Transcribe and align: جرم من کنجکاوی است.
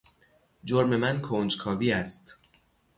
جرم 0.63 0.89
من 0.95 1.21
کنجکاوی 1.21 1.91
است. 1.91 2.37